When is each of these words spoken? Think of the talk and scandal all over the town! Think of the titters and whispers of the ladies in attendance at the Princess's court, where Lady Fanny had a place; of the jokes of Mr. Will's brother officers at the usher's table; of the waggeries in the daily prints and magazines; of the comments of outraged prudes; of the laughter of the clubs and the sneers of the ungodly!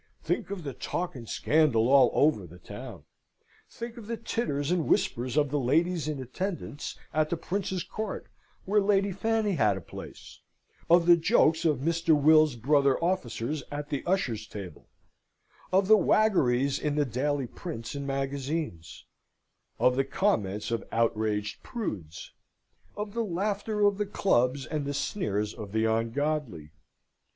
Think 0.23 0.49
of 0.49 0.63
the 0.63 0.73
talk 0.73 1.13
and 1.15 1.29
scandal 1.29 1.87
all 1.87 2.09
over 2.15 2.47
the 2.47 2.57
town! 2.57 3.03
Think 3.69 3.97
of 3.97 4.07
the 4.07 4.17
titters 4.17 4.71
and 4.71 4.87
whispers 4.87 5.37
of 5.37 5.51
the 5.51 5.59
ladies 5.59 6.07
in 6.07 6.19
attendance 6.19 6.97
at 7.13 7.29
the 7.29 7.37
Princess's 7.37 7.83
court, 7.83 8.25
where 8.65 8.81
Lady 8.81 9.11
Fanny 9.11 9.51
had 9.51 9.77
a 9.77 9.79
place; 9.79 10.39
of 10.89 11.05
the 11.05 11.15
jokes 11.17 11.65
of 11.65 11.81
Mr. 11.81 12.19
Will's 12.19 12.55
brother 12.55 12.97
officers 12.99 13.61
at 13.71 13.89
the 13.89 14.03
usher's 14.07 14.47
table; 14.47 14.89
of 15.71 15.87
the 15.87 15.97
waggeries 15.99 16.79
in 16.79 16.95
the 16.95 17.05
daily 17.05 17.45
prints 17.45 17.93
and 17.93 18.07
magazines; 18.07 19.05
of 19.77 19.95
the 19.95 20.03
comments 20.03 20.71
of 20.71 20.83
outraged 20.91 21.61
prudes; 21.61 22.33
of 22.97 23.13
the 23.13 23.23
laughter 23.23 23.85
of 23.85 23.99
the 23.99 24.07
clubs 24.07 24.65
and 24.65 24.85
the 24.85 24.95
sneers 24.95 25.53
of 25.53 25.71
the 25.73 25.85
ungodly! 25.85 26.71